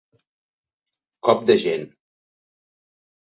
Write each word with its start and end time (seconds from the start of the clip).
Cop 1.27 1.45
de 1.51 1.57
gent. 1.65 1.85